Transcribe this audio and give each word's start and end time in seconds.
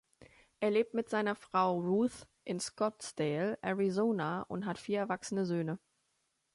Er 0.59 0.71
lebt 0.71 0.95
mit 0.95 1.09
seiner 1.11 1.35
Frau 1.35 1.79
Ruth 1.79 2.27
in 2.43 2.59
Scottsdale, 2.59 3.59
Arizona 3.61 4.41
und 4.41 4.65
hat 4.65 4.79
vier 4.79 4.97
erwachsene 4.97 5.45
Söhne. 5.45 5.77